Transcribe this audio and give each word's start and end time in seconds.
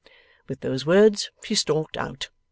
With 0.47 0.61
those 0.61 0.83
words 0.83 1.29
she 1.43 1.53
stalked 1.53 1.95
out. 1.95 2.29